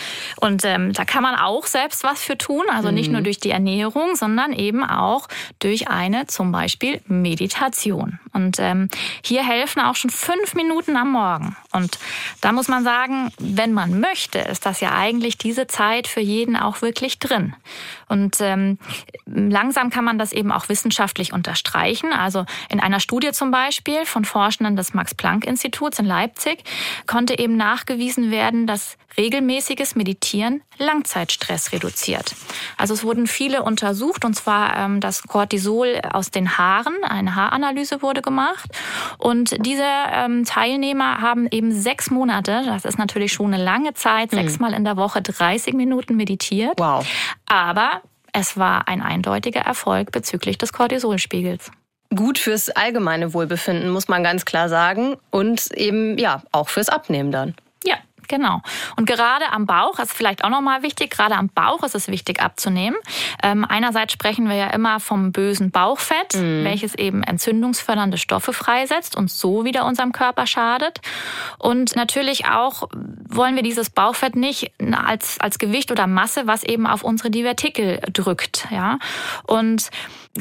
[0.41, 3.15] Und ähm, da kann man auch selbst was für tun, also nicht mhm.
[3.15, 5.29] nur durch die Ernährung, sondern eben auch
[5.61, 8.19] durch eine zum Beispiel Meditation.
[8.33, 8.89] Und ähm,
[9.23, 11.57] hier helfen auch schon fünf Minuten am Morgen.
[11.73, 11.99] Und
[12.41, 16.57] da muss man sagen, wenn man möchte, ist das ja eigentlich diese Zeit für jeden
[16.57, 17.55] auch wirklich drin.
[18.09, 18.79] Und ähm,
[19.67, 22.13] langsam kann man das eben auch wissenschaftlich unterstreichen.
[22.13, 26.63] Also in einer Studie zum Beispiel von Forschenden des Max-Planck-Instituts in Leipzig
[27.09, 32.37] konnte eben nachgewiesen werden, dass regelmäßiges Meditieren Langzeitstress reduziert.
[32.77, 36.95] Also es wurden viele untersucht, und zwar ähm, das Cortisol aus den Haaren.
[37.03, 38.71] Eine Haaranalyse wurde gemacht.
[39.19, 44.31] Und diese ähm, Teilnehmer haben eben sechs Monate, das ist natürlich schon eine lange Zeit,
[44.31, 44.37] mhm.
[44.37, 46.75] sechsmal in der Woche 30 Minuten meditiert.
[46.79, 47.05] Wow.
[47.47, 48.03] Aber
[48.39, 51.71] es war ein eindeutiger Erfolg bezüglich des Cortisolspiegels
[52.15, 55.17] gut fürs allgemeine Wohlbefinden, muss man ganz klar sagen.
[55.31, 57.55] Und eben, ja, auch fürs Abnehmen dann.
[58.29, 58.63] Genau.
[58.97, 62.09] Und gerade am Bauch, das ist vielleicht auch nochmal wichtig, gerade am Bauch ist es
[62.09, 62.99] wichtig abzunehmen.
[63.43, 66.65] Ähm, einerseits sprechen wir ja immer vom bösen Bauchfett, mhm.
[66.65, 71.01] welches eben entzündungsfördernde Stoffe freisetzt und so wieder unserem Körper schadet.
[71.59, 72.89] Und natürlich auch
[73.29, 78.01] wollen wir dieses Bauchfett nicht als, als Gewicht oder Masse, was eben auf unsere Divertikel
[78.13, 78.67] drückt.
[78.71, 78.99] Ja?
[79.45, 79.91] Und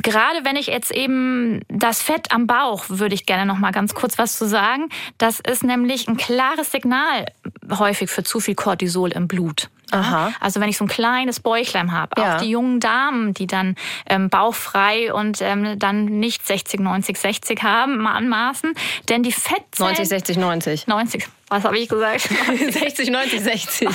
[0.02, 3.94] gerade wenn ich jetzt eben das Fett am Bauch, würde ich gerne noch mal ganz
[3.94, 4.90] kurz was zu sagen.
[5.18, 7.26] Das ist nämlich ein klares Signal
[7.70, 9.70] häufig für zu viel Cortisol im Blut.
[9.92, 10.32] Aha.
[10.40, 12.36] Also wenn ich so ein kleines Bäuchlein habe, ja.
[12.36, 13.76] auch die jungen Damen, die dann
[14.10, 18.74] ähm, bauchfrei und ähm, dann nicht 60, 90, 60 haben, anmaßen,
[19.10, 19.94] denn die Fettzellen...
[19.96, 20.88] 90, 60, 90.
[20.88, 21.28] 90.
[21.48, 22.22] Was habe ich gesagt?
[22.22, 23.90] 60, 90, 60.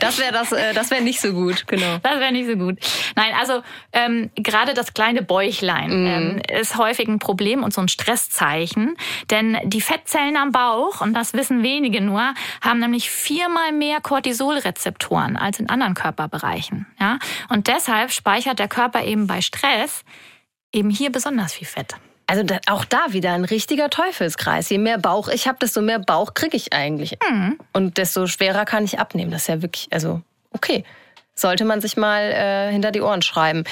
[0.00, 1.98] Das wäre das, äh, das wäre nicht so gut, genau.
[2.02, 2.78] Das wäre nicht so gut.
[3.14, 6.06] Nein, also ähm, gerade das kleine Bäuchlein mm.
[6.06, 8.96] ähm, ist häufig ein Problem und so ein Stresszeichen,
[9.30, 15.35] denn die Fettzellen am Bauch und das wissen wenige nur, haben nämlich viermal mehr Cortisolrezeptoren
[15.36, 16.86] als in anderen Körperbereichen.
[17.00, 17.18] Ja,
[17.48, 20.04] und deshalb speichert der Körper eben bei Stress
[20.72, 21.94] eben hier besonders viel Fett.
[22.28, 24.68] Also auch da wieder ein richtiger Teufelskreis.
[24.68, 27.18] Je mehr Bauch ich habe, desto mehr Bauch kriege ich eigentlich.
[27.30, 27.58] Mhm.
[27.72, 29.30] Und desto schwerer kann ich abnehmen.
[29.30, 30.84] Das ist ja wirklich, also okay,
[31.36, 33.62] sollte man sich mal äh, hinter die Ohren schreiben.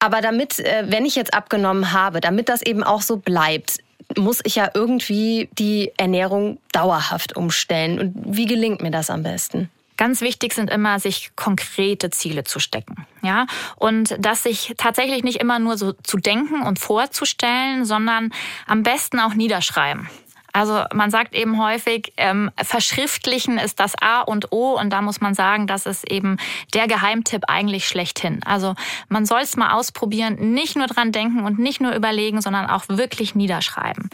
[0.00, 3.78] Aber damit, äh, wenn ich jetzt abgenommen habe, damit das eben auch so bleibt,
[4.16, 8.00] muss ich ja irgendwie die Ernährung dauerhaft umstellen.
[8.00, 9.70] Und wie gelingt mir das am besten?
[9.98, 13.06] Ganz wichtig sind immer, sich konkrete Ziele zu stecken.
[13.20, 18.32] Ja, und das sich tatsächlich nicht immer nur so zu denken und vorzustellen, sondern
[18.66, 20.08] am besten auch niederschreiben.
[20.52, 25.20] Also man sagt eben häufig, ähm, verschriftlichen ist das A und O und da muss
[25.20, 26.36] man sagen, das ist eben
[26.74, 28.40] der Geheimtipp eigentlich schlechthin.
[28.44, 28.74] Also
[29.08, 32.84] man soll es mal ausprobieren, nicht nur dran denken und nicht nur überlegen, sondern auch
[32.88, 34.10] wirklich niederschreiben.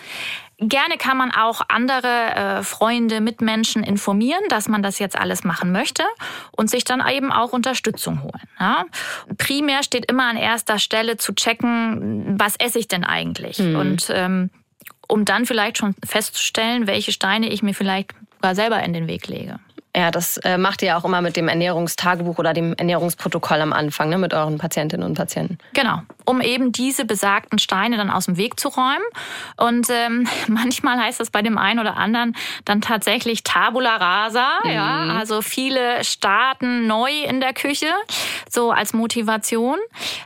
[0.58, 5.72] Gerne kann man auch andere äh, Freunde, Mitmenschen informieren, dass man das jetzt alles machen
[5.72, 6.04] möchte
[6.52, 8.48] und sich dann eben auch Unterstützung holen.
[8.60, 8.84] Ja?
[9.36, 13.58] Primär steht immer an erster Stelle zu checken, was esse ich denn eigentlich?
[13.58, 13.76] Mhm.
[13.76, 14.50] Und ähm,
[15.08, 19.26] um dann vielleicht schon festzustellen, welche Steine ich mir vielleicht sogar selber in den Weg
[19.26, 19.58] lege.
[19.96, 24.08] Ja, das äh, macht ihr auch immer mit dem Ernährungstagebuch oder dem Ernährungsprotokoll am Anfang,
[24.08, 25.58] ne, mit euren Patientinnen und Patienten.
[25.72, 29.04] Genau, um eben diese besagten Steine dann aus dem Weg zu räumen.
[29.56, 34.48] Und ähm, manchmal heißt das bei dem einen oder anderen dann tatsächlich Tabula rasa.
[34.64, 34.70] Mhm.
[34.70, 37.88] Ja, also viele starten neu in der Küche,
[38.50, 39.78] so als Motivation.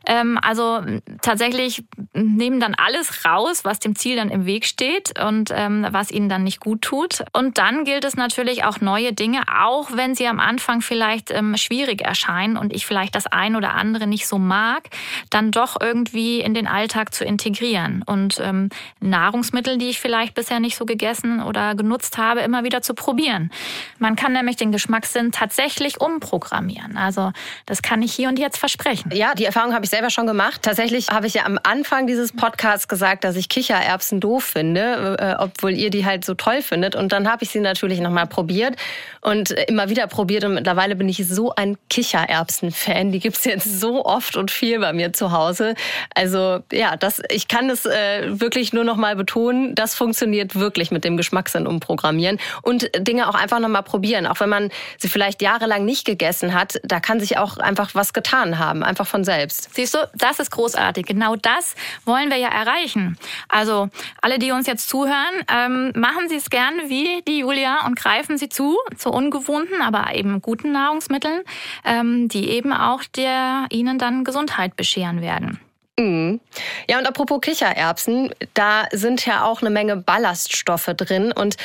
[0.07, 0.81] Ähm, also
[1.23, 6.11] tatsächlich nehmen dann alles raus, was dem Ziel dann im Weg steht und ähm, was
[6.11, 7.25] ihnen dann nicht gut tut.
[7.33, 11.57] Und dann gilt es natürlich auch neue Dinge auch wenn sie am Anfang vielleicht ähm,
[11.57, 14.89] schwierig erscheinen und ich vielleicht das ein oder andere nicht so mag,
[15.31, 18.69] dann doch irgendwie in den Alltag zu integrieren und ähm,
[19.01, 23.51] Nahrungsmittel, die ich vielleicht bisher nicht so gegessen oder genutzt habe, immer wieder zu probieren.
[23.99, 26.97] Man kann nämlich den Geschmackssinn tatsächlich umprogrammieren.
[26.97, 27.33] Also
[27.67, 29.11] das kann ich hier und jetzt versprechen.
[29.15, 30.63] Ja, die Erfahrung habe ich selber schon gemacht.
[30.63, 35.43] Tatsächlich habe ich ja am Anfang dieses Podcasts gesagt, dass ich Kichererbsen doof finde, äh,
[35.43, 36.95] obwohl ihr die halt so toll findet.
[36.95, 38.77] Und dann habe ich sie natürlich nochmal probiert
[39.21, 43.13] und immer wieder probiert und mittlerweile bin ich so ein Kichererbsen-Fan.
[43.13, 45.75] Die gibt's jetzt so oft und viel bei mir zu Hause.
[46.15, 50.91] Also ja, das, ich kann es äh, wirklich nur noch mal betonen, das funktioniert wirklich
[50.91, 54.27] mit dem Geschmackssinn umprogrammieren und Dinge auch einfach noch mal probieren.
[54.27, 58.13] Auch wenn man sie vielleicht jahrelang nicht gegessen hat, da kann sich auch einfach was
[58.13, 59.75] getan haben, einfach von selbst.
[59.75, 61.07] Siehst du, das ist großartig.
[61.07, 63.19] Genau das wollen wir ja erreichen.
[63.49, 63.89] Also
[64.23, 65.15] alle, die uns jetzt zuhören,
[65.53, 70.15] ähm, machen Sie es gerne wie die Julia und greifen Sie zu, zu ungewohnten, aber
[70.15, 71.43] eben guten Nahrungsmitteln,
[71.85, 75.61] ähm, die eben auch der ihnen dann Gesundheit bescheren werden.
[75.99, 76.41] Mhm.
[76.89, 81.57] Ja, und apropos Kichererbsen, da sind ja auch eine Menge Ballaststoffe drin und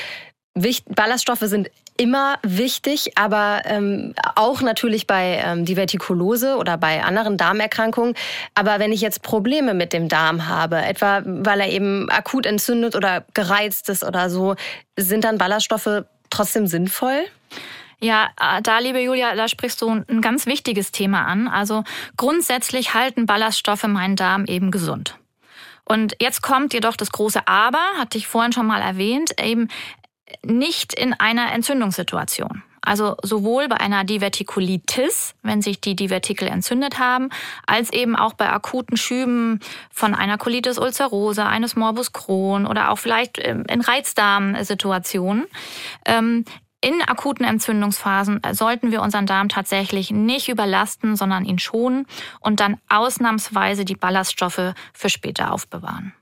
[0.87, 8.15] Ballaststoffe sind immer wichtig, aber ähm, auch natürlich bei ähm, Divertikulose oder bei anderen Darmerkrankungen.
[8.55, 12.95] Aber wenn ich jetzt Probleme mit dem Darm habe, etwa weil er eben akut entzündet
[12.95, 14.55] oder gereizt ist oder so,
[14.97, 17.25] sind dann Ballaststoffe trotzdem sinnvoll?
[18.03, 21.47] Ja, äh, da, liebe Julia, da sprichst du ein ganz wichtiges Thema an.
[21.47, 21.85] Also
[22.17, 25.17] grundsätzlich halten Ballaststoffe meinen Darm eben gesund.
[25.85, 29.69] Und jetzt kommt jedoch das große Aber, hatte ich vorhin schon mal erwähnt, eben
[30.43, 32.63] nicht in einer Entzündungssituation.
[32.85, 37.29] Also sowohl bei einer Divertikulitis, wenn sich die Divertikel entzündet haben,
[37.65, 42.99] als eben auch bei akuten Schüben von einer Colitis ulcerosa, eines Morbus Crohn oder auch
[42.99, 45.45] vielleicht ähm, in Reizdarmsituationen.
[46.83, 52.05] In akuten Entzündungsphasen sollten wir unseren Darm tatsächlich nicht überlasten, sondern ihn schonen
[52.41, 56.13] und dann ausnahmsweise die Ballaststoffe für später aufbewahren.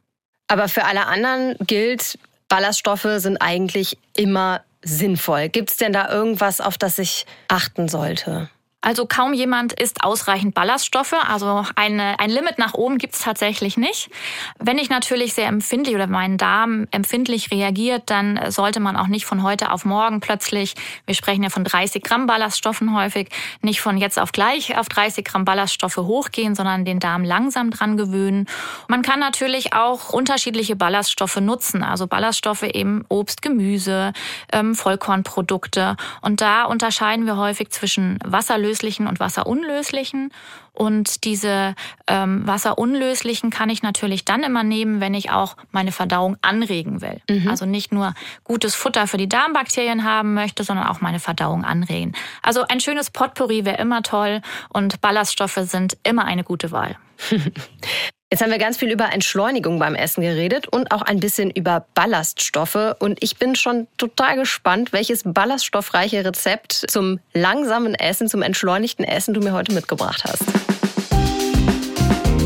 [0.48, 5.50] Aber für alle anderen gilt, Ballaststoffe sind eigentlich immer sinnvoll?
[5.50, 8.52] Gibt es denn da irgendwas, auf das ich achten sollte?
[8.84, 11.14] Also kaum jemand isst ausreichend Ballaststoffe.
[11.14, 14.10] Also eine, ein Limit nach oben gibt's tatsächlich nicht.
[14.58, 19.26] Wenn ich natürlich sehr empfindlich oder mein Darm empfindlich reagiert, dann sollte man auch nicht
[19.26, 20.74] von heute auf morgen plötzlich,
[21.06, 23.30] wir sprechen ja von 30 Gramm Ballaststoffen häufig,
[23.62, 27.98] nicht von jetzt auf gleich auf 30 Gramm Ballaststoffe hochgehen, sondern den Darm langsam dran
[27.98, 28.48] gewöhnen.
[28.88, 31.84] Man kann natürlich auch unterschiedliche Ballaststoffe nutzen.
[31.84, 34.14] Also Ballaststoffe eben Obst, Gemüse,
[34.52, 35.98] ähm, Vollkornprodukte.
[36.22, 40.32] Und da unterscheiden wir häufig zwischen Wasserlösungen wasserlöslichen und wasserunlöslichen.
[40.74, 41.76] Und diese
[42.08, 47.22] ähm, wasserunlöslichen kann ich natürlich dann immer nehmen, wenn ich auch meine Verdauung anregen will.
[47.30, 47.50] Mhm.
[47.50, 52.14] Also nicht nur gutes Futter für die Darmbakterien haben möchte, sondern auch meine Verdauung anregen.
[52.42, 56.98] Also ein schönes Potpourri wäre immer toll und Ballaststoffe sind immer eine gute Wahl.
[58.34, 61.86] Jetzt haben wir ganz viel über Entschleunigung beim Essen geredet und auch ein bisschen über
[61.94, 62.96] Ballaststoffe.
[63.00, 69.34] Und ich bin schon total gespannt, welches ballaststoffreiche Rezept zum langsamen Essen, zum entschleunigten Essen
[69.34, 70.44] du mir heute mitgebracht hast.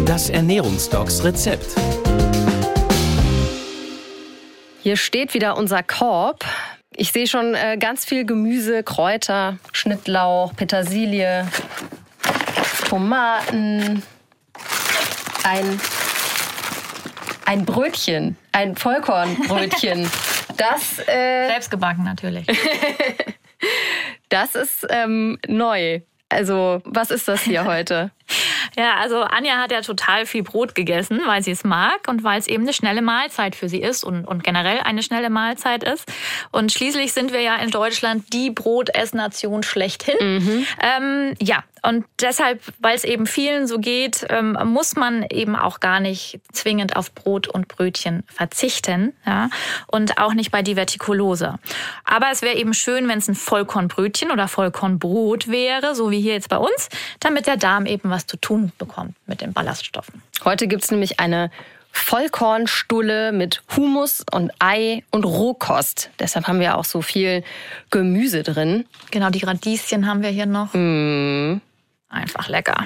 [0.07, 1.67] Das Ernährungsdocs Rezept.
[4.81, 6.45] Hier steht wieder unser Korb.
[6.95, 11.47] Ich sehe schon äh, ganz viel Gemüse, Kräuter, Schnittlauch, Petersilie,
[12.89, 14.01] Tomaten,
[15.45, 15.79] ein,
[17.45, 20.09] ein Brötchen, ein Vollkornbrötchen.
[20.57, 22.47] Das äh, selbstgebacken natürlich.
[24.29, 25.99] das ist ähm, neu.
[26.29, 28.11] Also, was ist das hier heute?
[28.77, 32.39] Ja, also Anja hat ja total viel Brot gegessen, weil sie es mag und weil
[32.39, 36.11] es eben eine schnelle Mahlzeit für sie ist und, und generell eine schnelle Mahlzeit ist.
[36.51, 40.15] Und schließlich sind wir ja in Deutschland die Brotessnation schlechthin.
[40.19, 40.67] Mhm.
[40.81, 45.79] Ähm, ja, und deshalb, weil es eben vielen so geht, ähm, muss man eben auch
[45.79, 49.13] gar nicht zwingend auf Brot und Brötchen verzichten.
[49.25, 49.49] Ja?
[49.87, 51.59] Und auch nicht bei Divertikulose.
[52.03, 56.33] Aber es wäre eben schön, wenn es ein Vollkornbrötchen oder Vollkornbrot wäre, so wie hier
[56.33, 60.21] jetzt bei uns, damit der Darm eben was zu tun bekommt mit den Ballaststoffen.
[60.43, 61.51] Heute gibt es nämlich eine
[61.91, 66.09] Vollkornstulle mit Humus und Ei und Rohkost.
[66.19, 67.43] Deshalb haben wir auch so viel
[67.89, 68.85] Gemüse drin.
[69.11, 70.73] Genau, die Radieschen haben wir hier noch.
[70.73, 71.61] Mm.
[72.09, 72.85] Einfach lecker.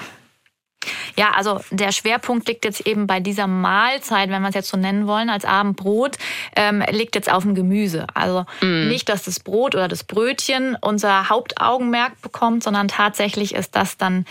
[1.16, 4.76] Ja, also der Schwerpunkt liegt jetzt eben bei dieser Mahlzeit, wenn wir es jetzt so
[4.76, 6.16] nennen wollen, als Abendbrot,
[6.56, 8.06] ähm, liegt jetzt auf dem Gemüse.
[8.14, 8.88] Also mm.
[8.88, 14.24] nicht, dass das Brot oder das Brötchen unser Hauptaugenmerk bekommt, sondern tatsächlich ist das dann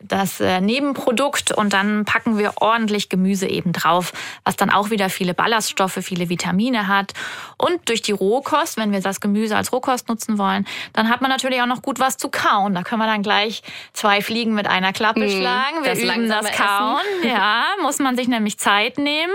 [0.00, 4.12] das äh, Nebenprodukt und dann packen wir ordentlich Gemüse eben drauf,
[4.44, 7.12] was dann auch wieder viele Ballaststoffe, viele Vitamine hat.
[7.56, 11.30] Und durch die Rohkost, wenn wir das Gemüse als Rohkost nutzen wollen, dann hat man
[11.30, 12.74] natürlich auch noch gut was zu kauen.
[12.74, 13.62] Da können wir dann gleich
[13.92, 15.84] zwei Fliegen mit einer Klappe mm, schlagen.
[15.84, 17.00] Wir üben das Kauen.
[17.00, 17.28] Essen.
[17.32, 19.32] Ja, muss man sich nämlich Zeit nehmen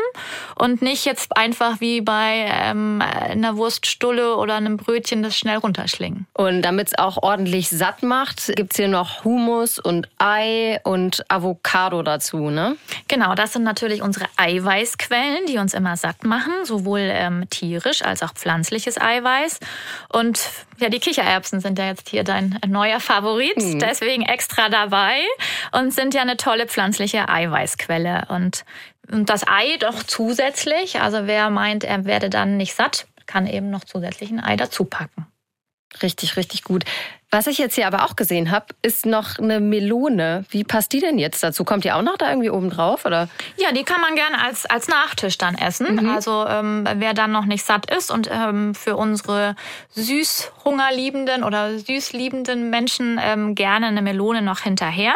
[0.55, 6.27] und nicht jetzt einfach wie bei ähm, einer Wurststulle oder einem Brötchen das schnell runterschlingen.
[6.33, 11.23] Und damit es auch ordentlich satt macht, gibt es hier noch Humus und Ei und
[11.29, 12.77] Avocado dazu, ne?
[13.07, 18.21] Genau, das sind natürlich unsere Eiweißquellen, die uns immer satt machen, sowohl ähm, tierisch als
[18.23, 19.59] auch pflanzliches Eiweiß.
[20.09, 20.39] Und
[20.79, 23.79] ja, die Kichererbsen sind ja jetzt hier dein neuer Favorit, mhm.
[23.79, 25.19] deswegen extra dabei
[25.71, 28.27] und sind ja eine tolle pflanzliche Eiweißquelle.
[28.29, 28.63] Und,
[29.11, 33.69] und das Ei doch zusätzlich, also wer meint, er werde dann nicht satt, kann eben
[33.69, 35.27] noch zusätzlich ein Ei dazu packen.
[36.01, 36.83] Richtig, richtig gut.
[37.38, 40.43] Was ich jetzt hier aber auch gesehen habe, ist noch eine Melone.
[40.50, 41.63] Wie passt die denn jetzt dazu?
[41.65, 43.06] Kommt die auch noch da irgendwie oben drauf?
[43.06, 43.30] Oder?
[43.58, 45.97] Ja, die kann man gerne als, als Nachtisch dann essen.
[45.97, 46.10] Mhm.
[46.10, 49.56] Also ähm, wer dann noch nicht satt ist und ähm, für unsere
[49.91, 55.13] süßhungerliebenden oder süßliebenden Menschen ähm, gerne eine Melone noch hinterher.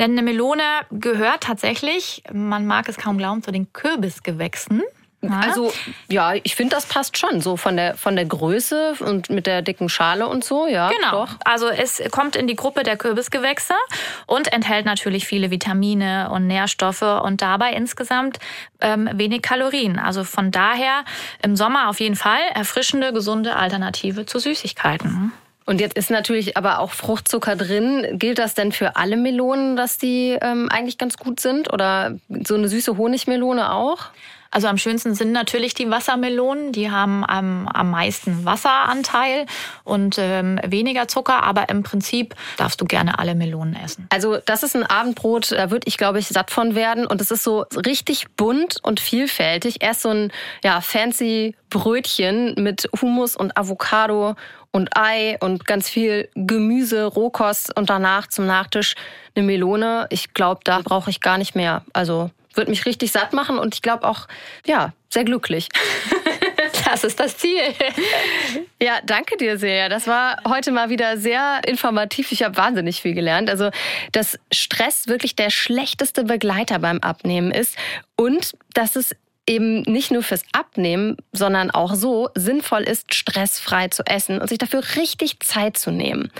[0.00, 4.82] Denn eine Melone gehört tatsächlich, man mag es kaum glauben, zu den Kürbisgewächsen.
[5.32, 5.72] Also
[6.08, 9.62] ja, ich finde, das passt schon so von der von der Größe und mit der
[9.62, 10.90] dicken Schale und so, ja.
[10.90, 11.24] Genau.
[11.24, 11.36] Doch.
[11.44, 13.74] Also es kommt in die Gruppe der Kürbisgewächse
[14.26, 18.38] und enthält natürlich viele Vitamine und Nährstoffe und dabei insgesamt
[18.80, 19.98] ähm, wenig Kalorien.
[19.98, 21.04] Also von daher
[21.42, 25.32] im Sommer auf jeden Fall erfrischende, gesunde Alternative zu Süßigkeiten.
[25.66, 28.18] Und jetzt ist natürlich aber auch Fruchtzucker drin.
[28.18, 31.72] Gilt das denn für alle Melonen, dass die ähm, eigentlich ganz gut sind?
[31.72, 34.10] Oder so eine süße Honigmelone auch?
[34.54, 36.70] Also am schönsten sind natürlich die Wassermelonen.
[36.70, 39.46] Die haben am, am meisten Wasseranteil
[39.82, 41.42] und ähm, weniger Zucker.
[41.42, 44.06] Aber im Prinzip darfst du gerne alle Melonen essen.
[44.10, 47.04] Also das ist ein Abendbrot, da würde ich, glaube ich, satt von werden.
[47.04, 49.82] Und es ist so richtig bunt und vielfältig.
[49.82, 54.36] Erst so ein ja, fancy Brötchen mit Hummus und Avocado
[54.70, 58.94] und Ei und ganz viel Gemüse, Rohkost und danach zum Nachtisch
[59.34, 60.06] eine Melone.
[60.10, 61.82] Ich glaube, da brauche ich gar nicht mehr.
[61.92, 64.26] Also wird mich richtig satt machen und ich glaube auch,
[64.66, 65.68] ja, sehr glücklich.
[66.86, 67.60] Das ist das Ziel.
[68.80, 69.88] Ja, danke dir sehr.
[69.88, 72.30] Das war heute mal wieder sehr informativ.
[72.32, 73.48] Ich habe wahnsinnig viel gelernt.
[73.48, 73.70] Also,
[74.12, 77.76] dass Stress wirklich der schlechteste Begleiter beim Abnehmen ist
[78.16, 79.14] und dass es
[79.46, 84.58] eben nicht nur fürs Abnehmen, sondern auch so sinnvoll ist, stressfrei zu essen und sich
[84.58, 86.30] dafür richtig Zeit zu nehmen.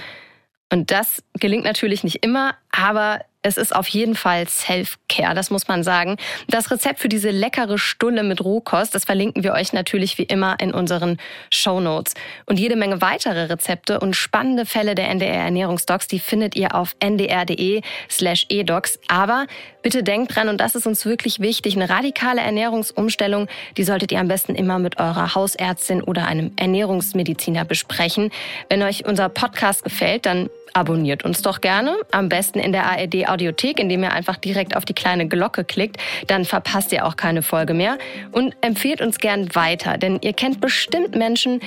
[0.70, 5.68] Und das gelingt natürlich nicht immer, aber es ist auf jeden Fall Self-Care, das muss
[5.68, 6.16] man sagen.
[6.48, 10.56] Das Rezept für diese leckere Stulle mit Rohkost, das verlinken wir euch natürlich wie immer
[10.60, 11.18] in unseren
[11.50, 12.14] Show Notes.
[12.46, 16.96] Und jede Menge weitere Rezepte und spannende Fälle der NDR Ernährungsdocs, die findet ihr auf
[17.00, 18.98] ndr.de slash edocs.
[19.08, 19.46] Aber
[19.82, 24.20] bitte denkt dran, und das ist uns wirklich wichtig, eine radikale Ernährungsumstellung, die solltet ihr
[24.20, 28.30] am besten immer mit eurer Hausärztin oder einem Ernährungsmediziner besprechen.
[28.70, 31.96] Wenn euch unser Podcast gefällt, dann abonniert uns doch gerne.
[32.10, 35.96] Am besten in der ARD Audiothek, indem ihr einfach direkt auf die kleine Glocke klickt.
[36.26, 37.98] Dann verpasst ihr auch keine Folge mehr.
[38.32, 41.60] Und empfehlt uns gern weiter, denn ihr kennt bestimmt Menschen,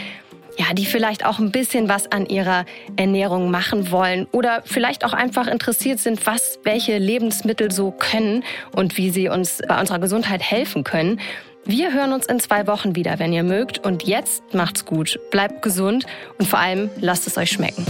[0.57, 5.13] ja, die vielleicht auch ein bisschen was an ihrer Ernährung machen wollen oder vielleicht auch
[5.13, 8.43] einfach interessiert sind, was welche Lebensmittel so können
[8.75, 11.19] und wie sie uns bei unserer Gesundheit helfen können.
[11.63, 13.79] Wir hören uns in zwei Wochen wieder, wenn ihr mögt.
[13.79, 16.05] Und jetzt macht's gut, bleibt gesund
[16.39, 17.85] und vor allem lasst es euch schmecken.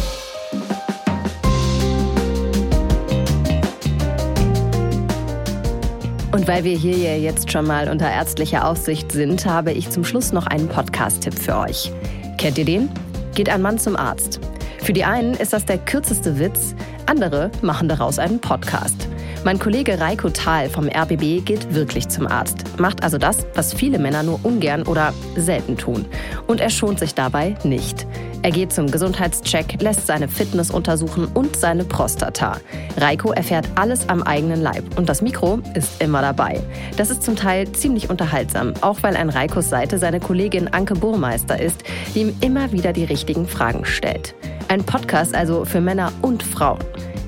[6.38, 10.03] Und weil wir hier ja jetzt schon mal unter ärztlicher Aufsicht sind, habe ich zum
[10.03, 11.91] Schluss noch einen Podcast-Tipp für euch.
[12.38, 12.91] Kennt ihr den?
[13.33, 14.39] Geht ein Mann zum Arzt.
[14.83, 16.75] Für die einen ist das der kürzeste Witz,
[17.07, 19.07] andere machen daraus einen Podcast.
[19.45, 23.97] Mein Kollege Reiko Thal vom RBB geht wirklich zum Arzt, macht also das, was viele
[23.97, 26.05] Männer nur ungern oder selten tun.
[26.45, 28.05] Und er schont sich dabei nicht.
[28.43, 32.57] Er geht zum Gesundheitscheck, lässt seine Fitness untersuchen und seine Prostata.
[32.97, 36.61] Reiko erfährt alles am eigenen Leib und das Mikro ist immer dabei.
[36.97, 41.59] Das ist zum Teil ziemlich unterhaltsam, auch weil an Reikos Seite seine Kollegin Anke Burmeister
[41.59, 41.83] ist,
[42.13, 44.35] die ihm immer wieder die richtigen Fragen stellt.
[44.67, 46.79] Ein Podcast also für Männer und Frauen.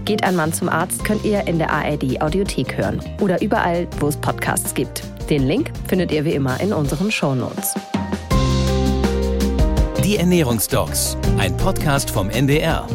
[0.06, 4.08] Geht ein Mann zum Arzt könnt ihr in der ARD Audiothek hören oder überall, wo
[4.08, 5.04] es Podcasts gibt.
[5.30, 7.76] Den Link findet ihr wie immer in unseren Show Notes.
[10.10, 12.88] Die Ernährungsdocs, ein Podcast vom NDR.